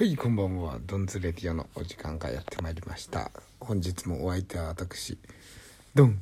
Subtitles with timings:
[0.00, 0.78] はいこんばんは。
[0.86, 3.30] ドンズレディオのお時間がやってまいりました。
[3.60, 5.18] 本日もお相手は私
[5.94, 6.18] ドン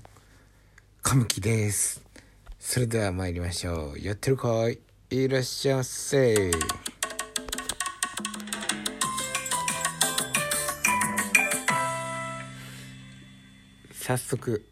[1.01, 2.03] カムキです。
[2.59, 4.01] それでは参りましょう。
[4.01, 4.81] やってるかい？
[5.11, 6.51] いらっしゃいませ。
[13.93, 14.67] 早速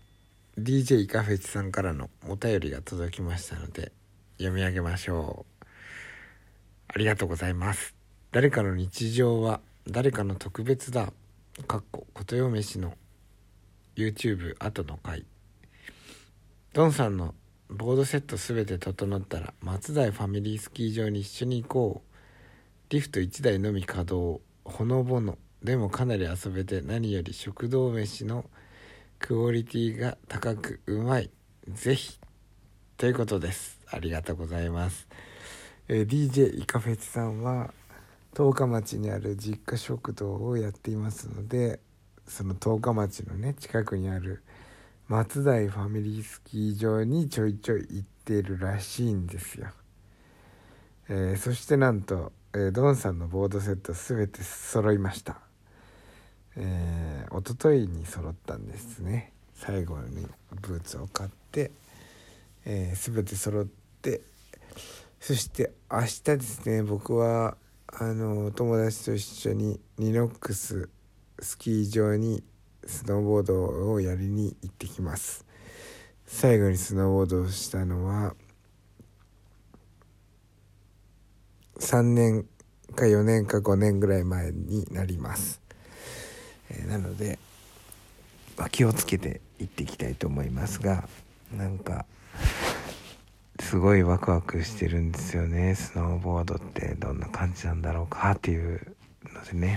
[0.58, 3.92] DJ カフェチさんからのお便りが届きましたので
[4.38, 5.66] 読み上げましょう。
[6.88, 7.95] ありがとうございます。
[8.36, 11.10] 誰かの日常は誰かの特別だ
[11.66, 12.92] かっこことよ飯の
[13.96, 15.24] YouTube 後の回。
[16.74, 17.34] ドンさんの
[17.70, 22.16] ボードセット全て整ったら松代ファミリースキー場に一緒に行こう。
[22.90, 24.42] リフト1台のみ稼働。
[24.66, 25.38] ほのぼの。
[25.62, 28.44] でもかなり遊べて何より食堂飯の
[29.18, 31.30] クオリティが高くうまい。
[31.68, 32.20] ぜひ。
[32.98, 33.80] ということです。
[33.90, 35.08] ありがとうございます。
[35.88, 37.72] えー、DJ イカフェチさんは
[38.36, 41.80] 十日町にある実家食堂をやっていますので
[42.26, 44.42] その十日町のね近くにある
[45.08, 49.68] 松代ファミリースキー場にちょいちょい行ってるらしいんですよ、
[51.08, 55.38] えー、そしてなんと、えー、ドンさんのボードセット全て揃いました。
[56.58, 59.32] えー、一昨日に揃ったんですね。
[59.54, 60.26] 最後に
[60.60, 61.70] ブーツを買って、
[62.66, 63.66] えー、全て揃っ
[64.02, 64.20] て
[65.20, 67.56] そして明日ですね僕は
[67.98, 70.90] あの友達と一緒にニノックス
[71.40, 72.44] スキー場に
[72.84, 75.46] スノーボードをやりに行ってきます。
[76.26, 78.34] 最後にスノーボードをしたのは
[81.78, 82.44] 3年
[82.94, 85.62] か4年か5年ぐらい前になります、
[86.68, 87.38] えー、なので、
[88.58, 91.08] まあ、気をつけて行っていきたいと思いますが
[91.56, 92.04] なんか
[93.66, 95.74] すごいワクワクしてるんですよね。
[95.74, 98.96] スノーボードってどんな感じなんだろうかっていう
[99.34, 99.76] のでね。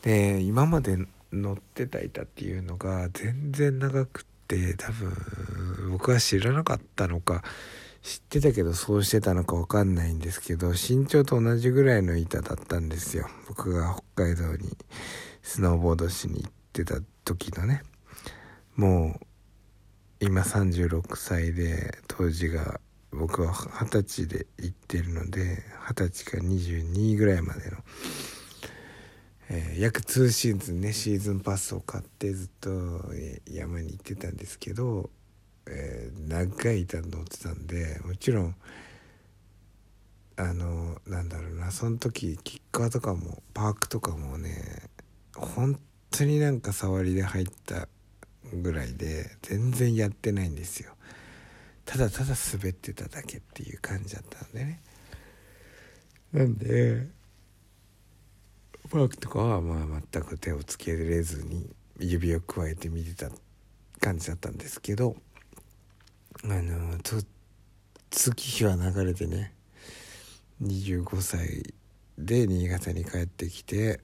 [0.00, 0.96] で今まで
[1.30, 5.12] 乗ってた板っていうのが全然長くって多分
[5.90, 7.44] 僕は知らなかったのか
[8.00, 13.28] 知ってたけどそうしてたのか分かんないんですけど身長と同じぐらいの板だったんですよ。
[13.46, 14.74] 僕が北海道に
[15.42, 16.94] スノーボードしに行ってた
[17.26, 17.82] 時のね。
[18.74, 19.26] もう
[20.18, 22.80] 今36歳で当時が
[23.16, 27.76] 僕は二十歳で行ってるので二十歳から22ぐらいまでの、
[29.48, 32.70] えー、約2シーズンねシーズンパスを買ってずっと
[33.50, 35.10] 山に行ってたんですけど、
[35.66, 38.54] えー、長い板乗ってたんでもちろん
[40.38, 44.82] あのなんだろうなその時キッカーとかもパークとかもね
[45.34, 45.78] 本
[46.10, 47.88] 当になんか触りで入った
[48.52, 50.92] ぐらいで全然やってないんですよ。
[51.86, 54.82] ただただ滑ってただけっていう感じだったんでね。
[56.32, 57.06] なんで
[58.90, 63.30] パークとかはまあ全く手をつけれずに指をくわえて見てた
[64.00, 65.16] 感じだったんですけど
[66.44, 66.98] あの
[68.10, 69.52] 月日は流れてね
[70.62, 71.74] 25歳
[72.18, 74.00] で新潟に帰ってきて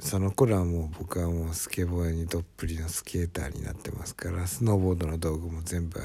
[0.00, 6.00] その頃はもう僕はもうスケボーにどっぷりのスケーターになってますからスノーボードの道具も全部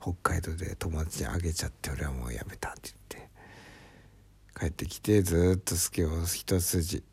[0.00, 3.30] 北海道で友達にあげちゃって俺はもうやめたって言って
[4.58, 7.04] 帰ってきてずっとスケボー一筋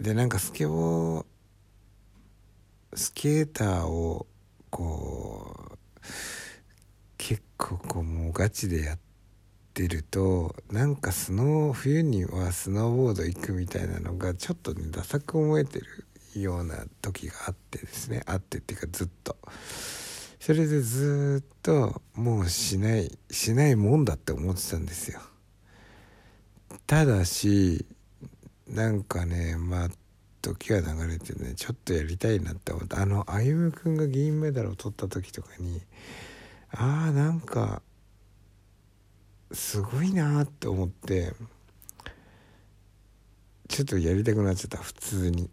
[0.00, 1.24] でなんかスケボー
[2.94, 4.26] スケーターを
[4.70, 5.76] こう
[7.18, 8.98] 結構こうもうガチでやっ
[9.74, 19.36] てるとなんかスノー冬にはスノーボード行くみたいなのがちょっとねダサく思えてるような時があってですねあってっていうかずっと。
[20.40, 25.20] それでずっともうしないしないもんだって思ってたんですよ。
[26.86, 27.84] ただし
[28.66, 29.88] なんかねまあ
[30.40, 31.52] 時が流れてね。
[31.54, 35.82] ちょっとやりたいなって思ったあの歩夢君が銀メダルを取った時とかに
[36.70, 37.82] ああなんか
[39.52, 41.34] すごいなって思って
[43.68, 45.50] ちょっとやりたくなっちゃった普通に。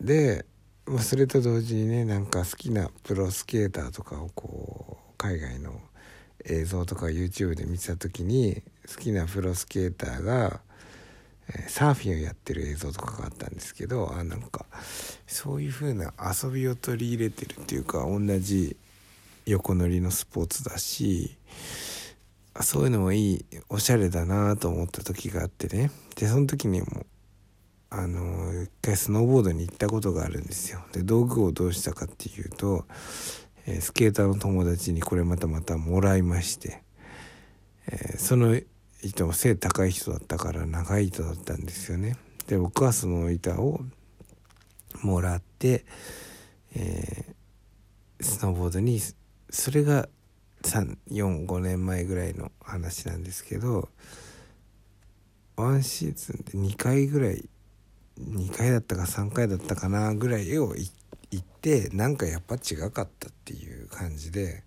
[0.00, 0.44] で
[0.86, 5.80] まあ、それと同時にねなんか好きなプロスケーターとかをこう海外の
[6.44, 8.62] 映像とか YouTube で見てた時に
[8.92, 10.60] 好きなプロスケーターが、
[11.48, 14.66] え、サーフィンをやってる映像とかがあったんですけどあなんか
[15.26, 18.76] そういう風な遊びを取り入れてるっていうか同じ
[19.46, 21.36] 横乗りのスポーツだし
[22.60, 25.90] そういうのもいいおしゃれだなと思った時があってね。
[26.16, 27.06] でその時にも
[27.94, 30.82] あの一回スノーボードに行ったことがあるんですよ。
[30.92, 32.86] で道具をどうしたかっていうと、
[33.66, 36.82] えー、スケーターの友達にこれまたまたもらいまして、
[37.86, 38.58] えー、その
[39.02, 42.16] 糸も背高い人だったから長い糸だったんですよね。
[42.46, 43.82] で僕はその板を
[45.02, 45.84] もらって、
[46.74, 49.00] えー、スノーボードに
[49.50, 50.08] それが
[50.62, 53.90] 345年前ぐらいの話なんですけど
[55.56, 57.50] ワンシーズンで2回ぐらい
[58.22, 60.90] 2回だったか3回だったかなぐらい絵を行
[61.36, 64.64] ってなんかやっぱ違かったっていう感じで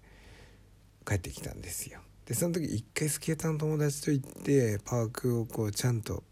[1.07, 1.99] 帰ってきたんですよ。
[2.25, 6.23] でその時一回スケーターの友達と行ってパークをこうちゃんと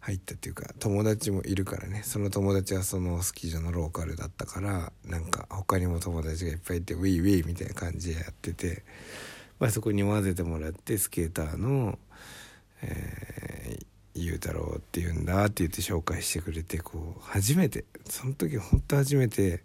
[0.00, 8.82] 入ったっていうか友達もいるからねその友達はそのスキー場のローカルだったからなんか他にも友達がいっぱいいてウィーウィーみたいな感じでやってて、
[9.58, 11.98] まあ、そこに混ぜてもらってスケーターの、
[12.82, 13.86] えー、
[14.24, 19.62] ゆうたろうって言うんだって言って紹介してくれてこう初めてその時ほんと初めて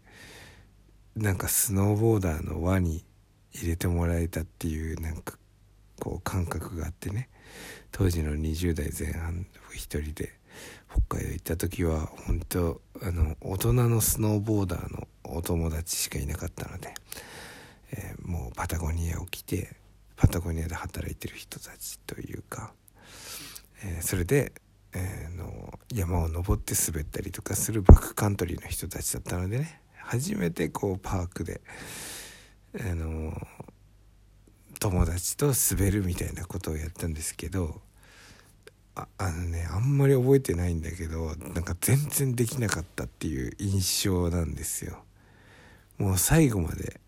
[1.15, 3.03] なんかスノーボーダーの輪に
[3.53, 5.37] 入れてもらえたっていうなんか
[5.99, 7.29] こう感覚があってね。
[7.91, 10.33] 当時の20代前半一人で
[10.91, 16.93] 北海道行った時は本当あの大人のスノーボーダーのお友達しかいなかったので、
[17.91, 19.75] えー、もうパタゴニアを着て
[20.15, 22.73] パタゴニアで働いてる人たちというか、
[23.83, 24.53] えー、それで、
[24.93, 31.61] えー、の山を登って滑ったりとかするバックカントリーの人たちだったのでね初めてこうパークで。
[32.77, 33.33] あの
[34.79, 37.81] 友達と滑るみたいなことをやったんですけど
[38.95, 45.03] ああのねあんまり覚えてないんだけどなんか全然できなかったっていう印象なんですよ。
[45.97, 46.99] もう最後まで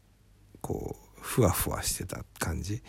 [0.62, 2.81] こうふわふわしてた感じ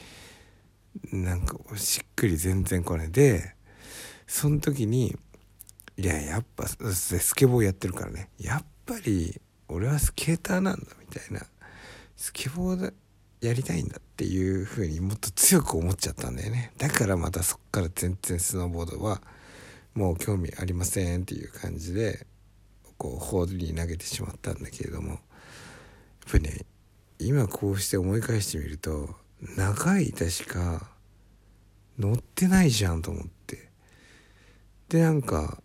[1.13, 3.55] なんかしっくり全然これで
[4.29, 5.17] その時に
[5.97, 8.29] いややっぱスケボーやってるからね。
[8.39, 11.45] やっぱり俺はスケーターなんだみたいな。
[12.15, 12.93] スケボー
[13.41, 16.73] やりたいんだっていう風にもっと強く思っちゃったんだよね。
[16.77, 19.23] だからまたそっから全然スノーボードは
[19.95, 22.27] もう興味ありませんっていう感じで
[22.97, 25.11] こうホールに投げてしまったんだけれども。
[25.11, 25.21] やっ
[26.31, 26.67] ぱりね
[27.19, 29.17] 今こうして思い返してみると
[29.57, 30.91] 長い板しか
[31.99, 33.68] 乗ってないじゃんと思って。
[34.89, 35.63] でなんか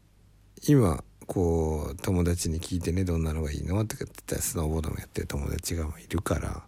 [0.68, 6.64] 今こう友達に聞いてねどんなのがいいのって言ったらスノーボードもやってる友達がいるから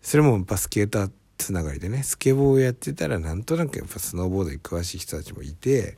[0.00, 5.96] それもバスケーターつながりでねスケボーをやってたらなんとなくやっぱスノーボードに詳しい人たちもいて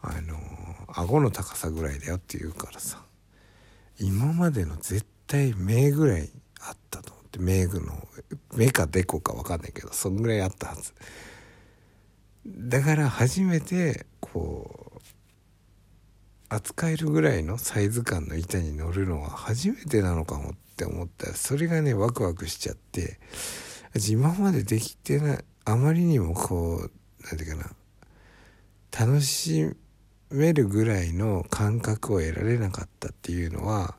[0.00, 0.36] あの
[0.88, 3.02] 顎の高さぐらいだよって言うからさ
[3.98, 8.08] 今までの絶対目ぐらいあったと思って目具の
[8.54, 10.94] 目かデコか分かんないけどそんぐらいあったはず。
[12.46, 14.81] だから初めてこう
[16.52, 23.18] 扱えるぐらいのサイズ感の板に乗るのは初めてなのかもって思ったらそれがねワクワクしちゃって
[24.10, 26.90] 今までできてないあまりにもこう
[27.24, 27.74] 何て言うか
[29.00, 29.74] な楽し
[30.30, 33.94] めるぐらいの感覚を得られなかったっていうのは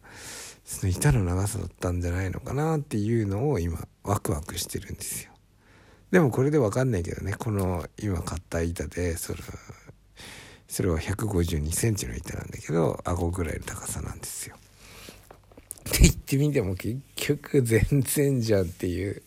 [0.63, 5.31] その板の長さだったんじゃないのかなっていうのを今ワクワクしてるんですよ。
[6.11, 9.39] でもこれで分かんないけどねこの今買った板でそれ
[10.73, 14.55] それは152センチの板なんだけど顎ぐらいの高さなんですよ。
[14.55, 19.21] って言ってみても結局全然じゃんっていう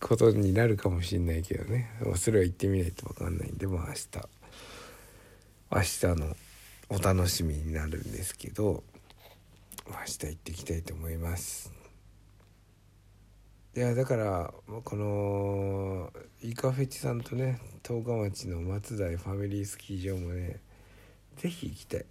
[0.00, 4.08] ことになるかもしんないけどねそれは言ってみないと分かんないんでも明日
[5.70, 6.36] 明日の
[6.88, 8.82] お楽しみになるんですけど
[9.86, 11.79] 明日行ってきたいと思います。
[13.76, 16.12] いやだからこの
[16.42, 20.58] イカフェチさんとね十日町の松台ファミリースキー場もね
[21.36, 22.04] 是非行きたい。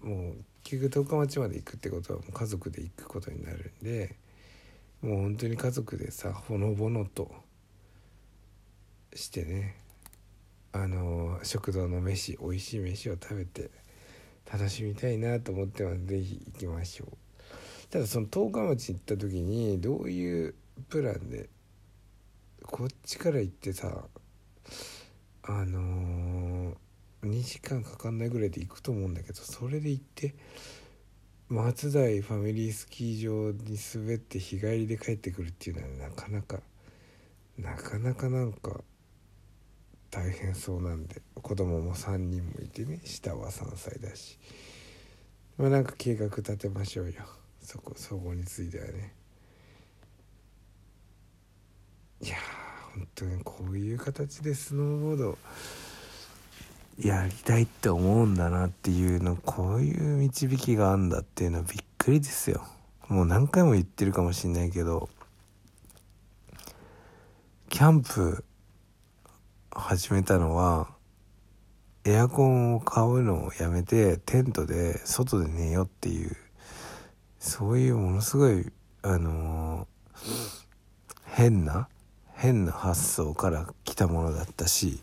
[0.00, 4.16] もう結局十日町まで行くってことはもう家族で行くことになるんで
[5.02, 7.30] もう本当に家族でさほのぼのと
[9.14, 9.76] してね
[10.72, 13.70] あの食堂の飯美味しい飯を食べて
[14.50, 16.06] 楽しみたいなと思ってます。
[16.06, 17.08] 是非行きましょう。
[17.90, 20.54] ただその十日町行った時にどういう
[20.88, 21.48] プランで
[22.62, 24.04] こっちから行ってさ
[25.42, 26.74] あのー、
[27.22, 30.34] 2時間かかんないぐらいで行くと思うんだけどそれで行って
[31.48, 36.58] 松台ファミリースキー場に滑って日帰りで帰ってくるっていうのはなかなか
[37.58, 38.80] なかなかなんか
[40.10, 44.38] 大変そうなんで子供も3人もいてね下は3歳だし
[45.56, 47.22] まあなんか計画立てましょうよ
[47.60, 49.14] そこそこについてはね。
[52.22, 52.36] いや
[52.94, 55.38] 本当にこういう形でスノーボード
[56.98, 62.64] やりたいって思うんだなっていうのこういう導きがあんだっていうのはびっくりですよ。
[63.08, 65.08] もう何回も言ってるかもしんないけど
[67.68, 68.44] キャンプ
[69.70, 70.88] 始めたのは
[72.04, 76.36] エアコンを買うのをやめてテントで外で寝ようっていう
[77.38, 80.26] そういうものすごいあのー、
[81.26, 81.88] 変な
[82.36, 85.02] 変な発想から来たものだったし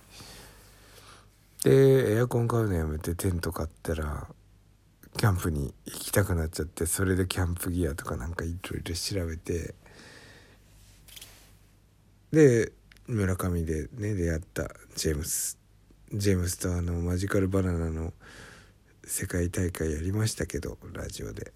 [1.64, 4.28] でエアコン買うのやめてテント買ったら
[5.18, 9.76] キャンプに行きたくなっちゃってそれでキャンプギアとかなんかいろいろ調べて
[12.32, 12.72] で
[13.08, 15.58] 村上でね出会ったジェームス
[16.14, 18.14] ジェームスとあのマジカルバナナの
[19.06, 21.54] 世界大会やりましたけどラジオで。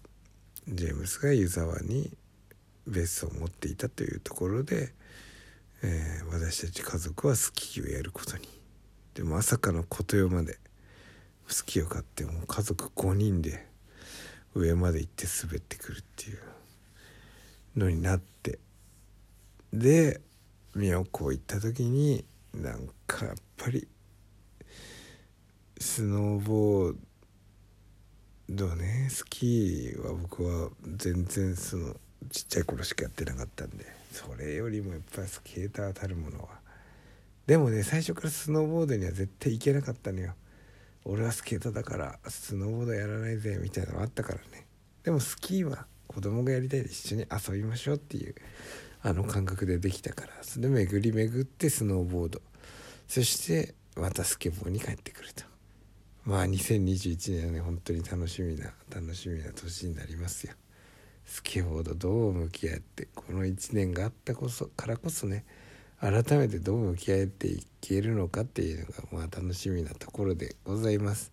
[0.70, 2.10] ジェームスが湯沢に
[2.86, 4.92] 別荘を持っていたというところで、
[5.82, 8.48] えー、私たち家族はスキーをやることに。
[9.14, 10.58] でまさかの琴代まで
[11.46, 13.66] スキーを買ってもう家族5人で
[14.54, 16.38] 上まで行って滑ってくるっていう。
[17.78, 18.58] のになって。
[19.72, 20.20] で
[20.74, 23.86] 宮古行った時になんかやっぱり
[25.78, 26.96] スノーボー
[28.48, 31.94] ドねスキーは僕は全然その
[32.30, 33.97] ちっちゃい頃しかやってなかったんで。
[34.18, 36.48] それよりもやっぱスケーターたるものは。
[37.46, 40.34] でもね最初からスノーボードには絶対行けなかったのよ。
[41.04, 44.66] 俺はスケートだからスノーボードやらないぜみたいなのあったからね。
[45.04, 48.34] でもスキーは子供がやりたいで一緒に遊びましょうっていう
[49.02, 50.32] あの感覚でできたから。
[50.42, 52.42] それで巡り巡ってスノーボード。
[53.06, 55.44] そしてまたスケボーに帰ってくると。
[56.24, 60.54] まあ2021年はね本当に楽しみな楽しみな年になりますよ。
[61.28, 65.44] スケボードどう向き合ってこの1年があったこそからこそね
[66.00, 71.30] 改めてどう向き合っていけるのかっていうのがまあ楽しみなところでございます。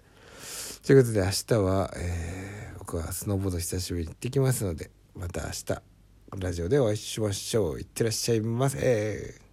[0.85, 5.81] ということで明日は、えー、僕はスノーボード久しぶりに行ってきますのでまた明日
[6.37, 7.79] ラジオでお会いしましょう。
[7.79, 9.44] いってらっしゃいませ。